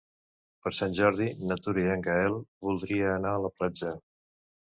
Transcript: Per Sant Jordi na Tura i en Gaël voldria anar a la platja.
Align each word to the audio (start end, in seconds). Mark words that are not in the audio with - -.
Per 0.61 0.71
Sant 0.75 0.95
Jordi 0.99 1.27
na 1.51 1.57
Tura 1.65 1.83
i 1.83 1.91
en 1.97 2.05
Gaël 2.09 2.39
voldria 2.69 3.11
anar 3.17 3.37
a 3.39 3.43
la 3.47 3.55
platja. 3.61 3.93